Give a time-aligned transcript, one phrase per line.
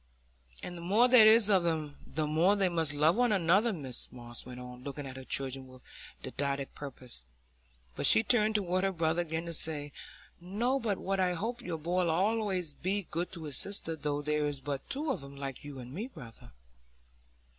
[0.63, 4.11] "And the more there is of 'em, the more they must love one another," Mrs
[4.11, 7.27] Moss went on, looking at her children with a didactic purpose.
[7.95, 9.91] But she turned toward her brother again to say,
[10.39, 14.23] "Not but what I hope your boy 'ull allays be good to his sister, though
[14.23, 16.53] there's but two of 'em, like you and me, brother."